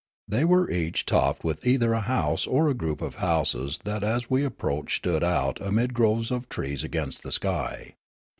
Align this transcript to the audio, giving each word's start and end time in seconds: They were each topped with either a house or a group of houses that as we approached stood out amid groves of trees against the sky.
They 0.27 0.45
were 0.45 0.67
each 0.67 1.05
topped 1.05 1.43
with 1.43 1.63
either 1.63 1.93
a 1.93 1.99
house 2.01 2.47
or 2.47 2.67
a 2.67 2.73
group 2.73 3.03
of 3.03 3.17
houses 3.17 3.79
that 3.83 4.03
as 4.03 4.31
we 4.31 4.43
approached 4.43 4.95
stood 4.95 5.23
out 5.23 5.61
amid 5.61 5.93
groves 5.93 6.31
of 6.31 6.49
trees 6.49 6.83
against 6.83 7.21
the 7.21 7.31
sky. 7.31 7.93